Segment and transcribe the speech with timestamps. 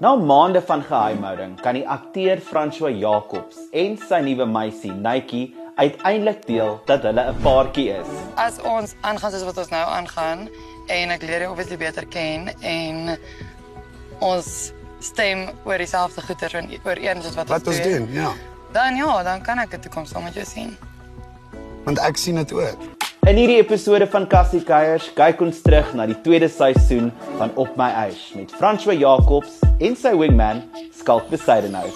[0.00, 6.46] Na maande van geheimhouding kan die akteur François Jacobs en sy nuwe meisie Nytjie uiteindelik
[6.46, 8.08] deel dat hulle 'n paartjie is.
[8.34, 10.48] As ons aangaan soos wat ons nou aangaan
[10.86, 13.18] en ek leer jou obviously beter ken en
[14.20, 18.32] ons stem oor dieselfde goeie en oor een soos wat, Wat ons doen, ja.
[18.72, 20.76] Dan ja, dan kan ek 'n toekoms saam met jou sien.
[21.84, 22.99] Want ek sien dit ook.
[23.28, 27.74] In hierdie episode van Cassie Kuiers kyk ons terug na die tweede seisoen van Op
[27.76, 30.62] my ys met François Jacobs en sy wingman
[30.96, 31.92] Skalk Besidenhout.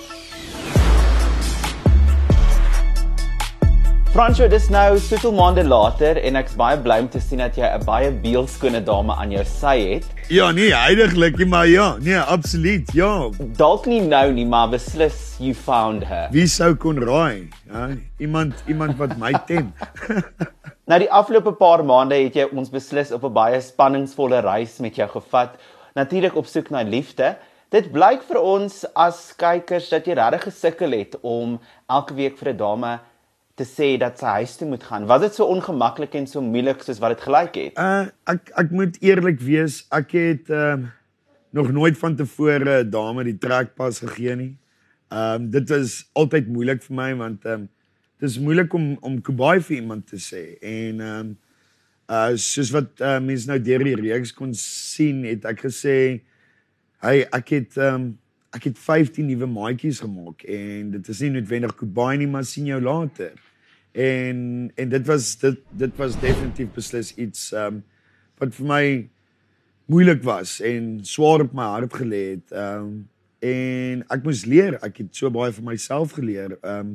[4.12, 7.72] François, dis nou soveel maande later en ek's baie bly om te sien dat jy
[7.72, 10.04] 'n baie beeldskone dame aan jou sy het.
[10.28, 12.92] Ja, nee, heiliglik, maar ja, nee, absoluut.
[12.92, 13.30] Ja.
[13.56, 16.28] Dalk nie nou nie, maar beslis you found her.
[16.30, 17.48] Wie sou kon raai?
[17.72, 19.72] Ja, iemand iemand wat my tem.
[20.84, 24.96] Nou die afgelope paar maande het jy ons beslis op 'n baie spanningsvolle reis met
[24.96, 25.56] jou gevat,
[25.94, 27.36] natuurlik op soek na liefde.
[27.70, 32.52] Dit blyk vir ons as kykers dat jy regtig gesukkel het om elke week vir
[32.52, 33.00] 'n dame
[33.56, 35.06] te sê dat sy huis toe moet gaan.
[35.06, 37.78] Was dit so ongemaklik en so moeilik soos wat dit gelyk het?
[37.78, 40.88] Uh ek ek moet eerlik wees, ek het ehm uh,
[41.50, 44.58] nog nooit van tevore 'n dame die trekpas gegee nie.
[45.08, 47.68] Ehm um, dit was altyd moeilik vir my want ehm um,
[48.24, 51.32] dis moeilik om om kubai vir iemand te sê en ehm um,
[52.14, 55.96] uh soos wat uh, mense nou deur die reeks kon sien, het ek gesê
[57.04, 58.12] hey, ek het ehm um,
[58.54, 62.68] ek het 15 nuwe maatjies gemaak en dit is nie noodwendig kubai nie, maar sien
[62.70, 63.32] jou later.
[63.92, 64.38] En
[64.78, 67.82] en dit was dit dit was definitief beslis iets ehm um,
[68.38, 68.84] wat vir my
[69.90, 72.52] moeilik was en swaar op my hart gelê het.
[72.52, 72.94] Ehm um,
[73.44, 76.94] en ek moes leer, ek het so baie vir myself geleer ehm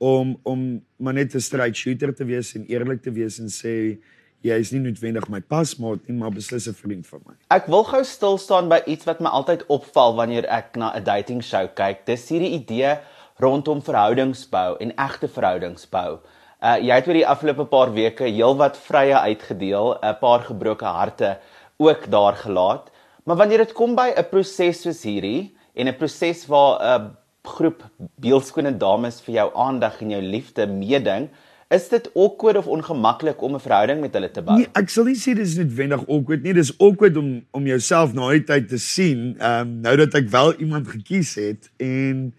[0.00, 4.00] om om maar net 'n straight shooter te wees en eerlik te wees en sê
[4.40, 7.34] jy is nie noodwendig my pasmaat nie, maar beslis 'n vriend van my.
[7.50, 11.04] Ek wil gou stil staan by iets wat my altyd opval wanneer ek na 'n
[11.04, 12.06] dating show kyk.
[12.06, 12.98] Dis hierdie idee
[13.38, 16.20] rondom verhoudingsbou en egte verhoudingsbou.
[16.62, 21.38] Uh jy het oor die afgelope paar weke heelwat vrye uitgedeel, 'n paar gebroke harte
[21.78, 22.90] ook daar gelaat.
[23.24, 27.84] Maar wanneer dit kom by 'n proses soos hierdie en 'n proses waar 'n groep
[28.20, 31.28] beeldskone dames vir jou aandag en jou liefde meeding,
[31.70, 34.56] is dit awkward of ongemaklik om 'n verhouding met hulle te bou?
[34.56, 38.30] Nee, ek sal nie sê dis noodwendig awkward nie, dis awkward om om jouself na
[38.30, 42.32] die tyd te sien, ehm um, nou dat ek wel iemand gekies het en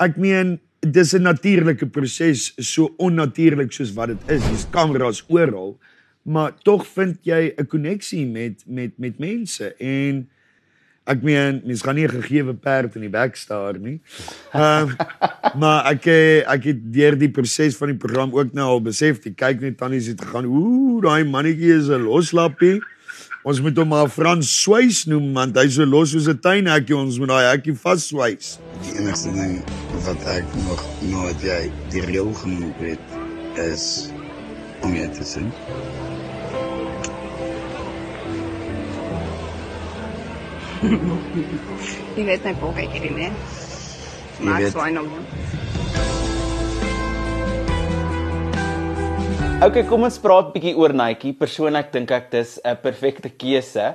[0.00, 4.50] ek meen dis 'n natuurlike proses, so onnatuurlik soos wat dit is.
[4.50, 5.78] Dis kameras oral,
[6.22, 10.28] maar tog vind jy 'n koneksie met met met mense en
[11.04, 14.00] ek meen mens gaan nie 'n gegeewe perd in die bek staar nie.
[14.52, 14.96] Ehm um,
[15.60, 19.34] maar ek ek het deur die proses van die program ook nou al besef, jy
[19.34, 22.80] kyk net tannies het gegaan, ooh, daai mannetjie is 'n loslappie.
[23.44, 27.18] Ons moet hom maar Frans Swys noem want hy's so los soos 'n tuinhekkie, ons
[27.18, 28.58] moet daai hekkie vasswys.
[28.88, 29.60] Die enigste ding
[30.06, 30.80] wat ek nog
[31.12, 33.04] nooit jy die reël genoem het
[33.60, 34.08] is
[34.80, 35.52] om jy te sien.
[40.84, 43.28] Jy weet my poggetjie nie.
[43.30, 45.06] Jy Maar weet- swaai nou.
[49.64, 51.32] Okay, kom ons praat bietjie oor Nike.
[51.38, 53.94] Persoonlik dink ek dis 'n perfekte keuse.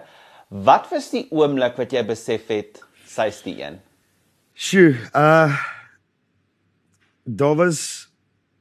[0.50, 3.79] Wat was die oomblik wat jy besef het sy's die een?
[4.56, 5.53] Sjoe, uh
[7.29, 8.07] daar was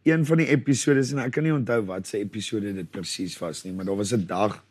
[0.05, 3.65] een van die episodes en ek kan nie onthou wat se episode dit presies was
[3.65, 4.63] nie, maar daar was 'n dag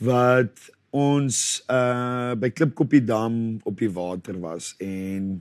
[0.00, 0.58] wat
[0.92, 1.36] ons
[1.72, 5.40] uh by Klipkoppie Dam op die water was en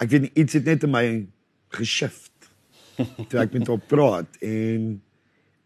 [0.00, 1.06] ek weet nie iets het net in my
[1.74, 2.50] geshift
[3.28, 5.00] toe ek met haar praat en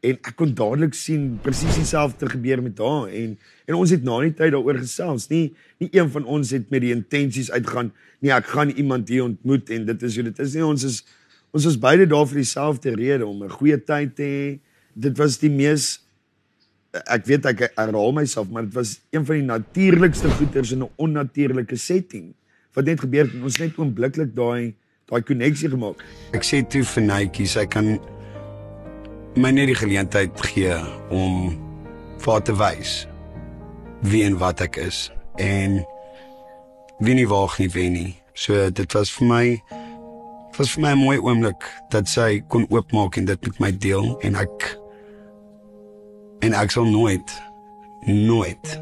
[0.05, 4.19] en ek kon dadelik sien presies dieselfde gebeur met haar en en ons het na
[4.21, 5.29] die tyd daaroor gesels.
[5.33, 9.25] Nie nie een van ons het met die intensies uitgaan nee ek gaan iemand hier
[9.25, 10.67] ontmoet en dit is hoe dit is nie.
[10.67, 11.01] Ons is
[11.55, 14.59] ons is beide daar vir dieselfde rede om 'n goeie tyd te hê.
[14.95, 16.04] Dit was die mees
[17.03, 20.91] ek weet ek herhaal myself maar dit was een van die natuurlikste goeters in 'n
[20.97, 22.35] onnatuurlike setting
[22.75, 24.75] wat net gebeur het en ons net oombliklik daai
[25.11, 27.99] daai koneksie gemaak Ek sê toe vir Netjie, sy kan
[29.37, 30.77] my net die geleentheid gee
[31.11, 31.59] om
[32.23, 33.07] vir te wys
[34.03, 35.11] wie en wat ek is
[35.43, 35.83] en
[37.03, 38.13] wie nie waag nie wen nie.
[38.35, 39.45] So dit was vir my
[40.59, 44.19] was vir my 'n mooi oomblik dat sy kon oopmaak en dit met my deel
[44.23, 44.79] en ek
[46.45, 47.31] en ek sal nooit
[48.05, 48.73] nooit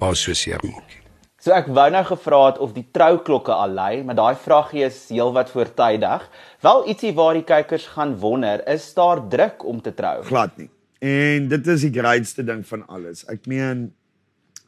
[0.00, 0.86] haar so seer maak.
[0.88, 1.00] nie.
[1.42, 5.00] So ek wou nou gevra het of die trouklokke al lui, maar daai vragie is
[5.10, 6.24] heelwat voortydig.
[6.64, 10.22] Wel ietsie waar die kykers gaan wonder, is daar druk om te trou?
[10.30, 10.70] glad nie.
[11.02, 13.26] En dit is die grootste ding van alles.
[13.28, 13.90] Ek meen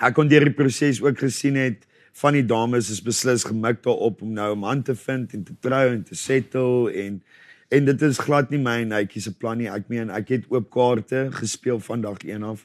[0.03, 1.87] ek kon deur die proses ook gesien het
[2.21, 5.55] van die dames is beslis gemik daarop om nou 'n man te vind en te
[5.61, 7.23] trou en te settle en
[7.75, 9.71] en dit is glad nie my netjie se plan nie.
[9.71, 12.63] Ek meen ek het oop kaarte gespeel van dag 1 af.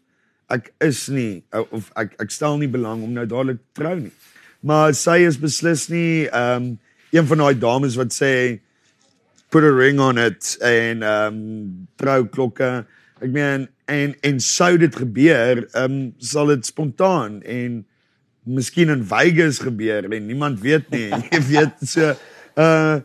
[0.54, 1.42] Ek is nie
[1.74, 4.14] of ek ek stel nie belang om nou dadelik trou nie.
[4.66, 6.78] Maar sy is beslis nie ehm um,
[7.10, 8.60] een van daai dames wat sê
[9.50, 12.72] put a ring on it en ehm um, trou klokke.
[13.20, 17.82] Ek meen en en sou dit gebeur, ehm um, sal dit spontaan en
[18.50, 21.10] miskien in Vegas gebeur en niemand weet nie.
[21.34, 22.14] Jy weet so
[22.56, 23.00] uh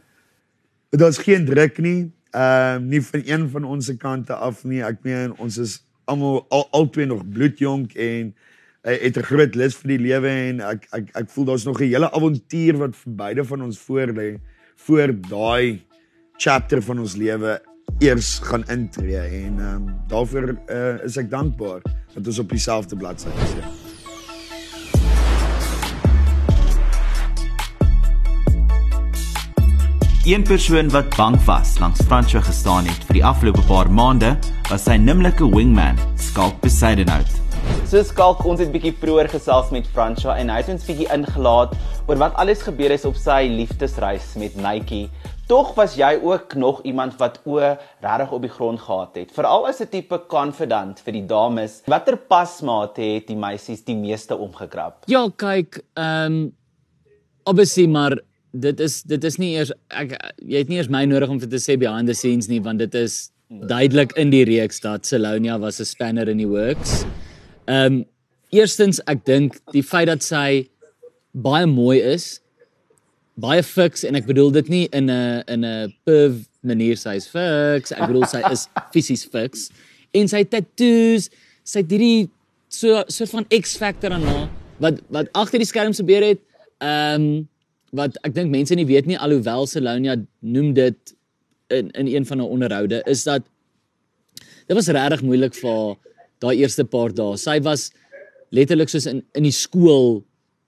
[0.96, 2.12] daar's geen druk nie.
[2.30, 4.82] Ehm uh, nie van een van ons se kante af nie.
[4.82, 8.34] Ek meen ons is almal al, albei nog bloedjonk en
[8.82, 11.80] uh, het 'n groot lus vir die lewe en ek ek ek voel daar's nog
[11.80, 14.36] 'n hele avontuur wat vir beide van ons voor lê
[14.76, 15.82] voor daai
[16.36, 17.62] chapter van ons lewe
[17.98, 21.82] eers gaan intree en ehm um, daarvoor uh, is ek dankbaar
[22.14, 23.52] dat ons op dieselfde bladsy is.
[23.52, 23.83] Ja.
[30.24, 34.30] Een persoon wat bang was langs Francois gestaan het vir die afgelope paar maande,
[34.70, 37.28] was sy nimmerlike wingman, Skalk Besaidenout.
[37.84, 41.76] So Skalk, ons het bietjie vroeër gesels met Francois en hy het ons bietjie ingelaat
[42.08, 45.10] oor wat alles gebeur het op sy liefdesreis met Nike.
[45.44, 49.36] Tog was jy ook nog iemand wat o regtig op die grond gehad het.
[49.36, 51.82] Veral as 'n tipe confidant vir die dames.
[51.84, 55.04] Watter pasmaat het die meisies die meeste omgekrap?
[55.04, 56.52] Ja, kyk, ehm um,
[57.44, 58.16] obviously maar
[58.54, 61.50] dit is dit is nie eers ek jy het nie eers my nodig om vir
[61.50, 65.58] te sê behind the scenes nie want dit is duidelik in die reeks dat Salonia
[65.58, 67.04] was 'n spanner in die works.
[67.66, 68.04] Ehm um,
[68.50, 70.68] eerstens ek dink die feit dat sy
[71.32, 72.40] baie mooi is,
[73.34, 77.26] baie fiks en ek bedoel dit nie in 'n in 'n perv manier sy is
[77.26, 79.70] fiks, ek bedoel sy is fisies fiks
[80.14, 81.30] en sy tattoos,
[81.64, 82.30] sy het hierdie
[82.68, 84.48] so so van X factor aan haar
[84.78, 86.40] wat wat agter die skerms gebeur het.
[86.80, 87.48] Ehm um,
[87.94, 91.14] wat ek dink mense nie weet nie alhoewel Selonia noem dit
[91.74, 93.42] in in een van haar onderhoude is dat
[94.66, 95.96] dit was regtig moeilik vir
[96.42, 97.36] daai eerste paar dae.
[97.40, 97.90] Sy was
[98.54, 100.24] letterlik soos in in die skool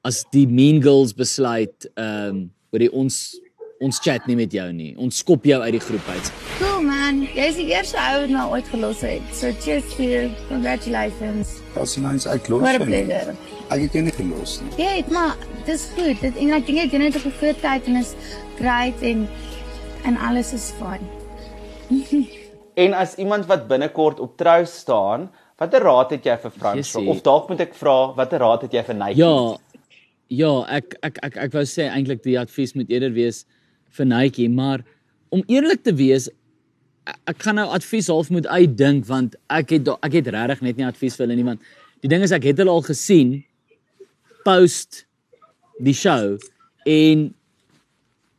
[0.06, 3.36] as die mean girls besluit ehm um, oor die ons
[3.84, 4.94] ons chat nie met jou nie.
[4.96, 6.30] Ons skop jou uit die groep uit.
[6.60, 7.24] Cool man.
[7.36, 9.34] Jy is die eerste ou wat my ooit gelos het.
[9.36, 10.30] So cheers to you.
[10.48, 11.58] Congratulations.
[11.74, 12.28] Dat is nice.
[12.30, 12.64] Ek los.
[12.64, 13.36] Wat 'n pleasure.
[13.68, 14.72] Ek het jou nie gelos nie.
[14.84, 15.36] Ja, het, maar
[15.66, 16.20] dis goed.
[16.22, 18.14] Dit en ek dink jy doen dit op 'n groot tyd en is
[18.58, 19.26] great en
[20.04, 21.02] en alles is fyn.
[22.84, 27.22] en as iemand wat binnekort op trou staan, watter raad het jy vir Frans of
[27.22, 29.18] dalk moet ek vra watter raad het jy vir Nike?
[29.18, 29.56] Ja.
[30.28, 33.44] Ja, ek ek ek ek wou sê eintlik die advies moet eerder wees
[33.94, 34.82] vir Nike, maar
[35.30, 36.28] om eerlik te wees,
[37.06, 40.86] ek gaan nou advies half moet uitdink want ek het ek het regtig net nie
[40.86, 41.68] advies vir hulle nie want
[42.02, 43.36] die ding is ek het hulle al gesien
[44.46, 45.04] post
[45.82, 46.38] die show
[46.86, 47.34] en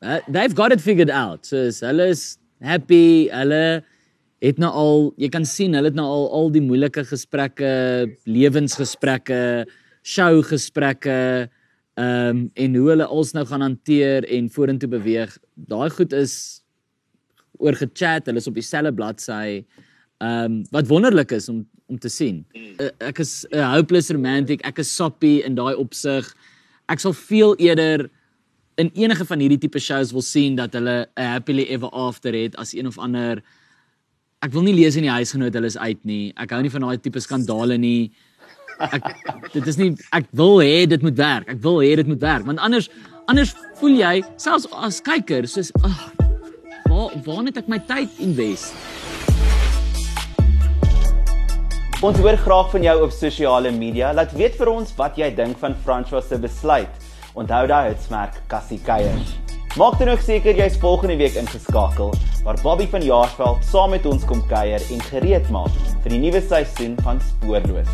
[0.01, 1.45] uh, they've got it figured out.
[1.45, 3.83] So hulle is happy, hulle
[4.43, 7.71] het nou al jy kan sien hulle het nou al al die moeilike gesprekke,
[8.29, 9.65] lewensgesprekke,
[10.05, 11.19] show gesprekke
[11.97, 15.31] ehm um, en hoe hulle als nou gaan hanteer en vorentoe beweeg.
[15.55, 16.61] Daai goed is
[17.57, 19.63] oor gechat, hulle is op dieselfde bladsy.
[20.21, 22.43] Ehm um, wat wonderlik is om om te sien.
[22.53, 26.27] Uh, ek is 'n hopeless romantic, ek is soppy in daai opsig
[26.87, 28.07] ek sal veel eerder
[28.77, 32.55] in enige van hierdie tipe shows wil sien dat hulle 'n happily ever after het
[32.55, 33.41] as een of ander
[34.41, 36.33] ek wil nie lees in die huisgenoot hulle is uit nie.
[36.37, 38.11] Ek hou nie van daai tipe skandale nie.
[38.79, 39.03] Ek
[39.53, 41.49] dit is nie ek wil hê dit moet werk.
[41.49, 42.89] Ek wil hê dit moet werk want anders
[43.27, 46.29] anders voel jy selfs as kyker soos ag oh,
[46.85, 48.73] waar waar net ek my tyd invest.
[52.05, 54.11] Ons hoor graag van jou op sosiale media.
[54.13, 57.07] Laat weet vir ons wat jy dink van François se besluit.
[57.33, 59.31] Onthou daai hitsmerk Cassie Keiers.
[59.81, 62.13] Maak dan ook seker jy's volgende week ingeskakel
[62.45, 65.73] waar Bobby van Jaarsveld saam met ons kom kuier en gereed maak
[66.03, 67.89] vir die nuwe seisoen van Spoorloos.